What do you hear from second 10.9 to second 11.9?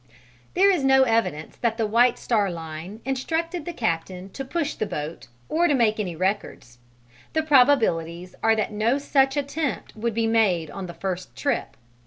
first trip.